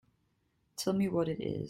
Tell 0.77 0.93
me 0.93 1.09
what 1.09 1.29
it 1.29 1.39
is. 1.39 1.59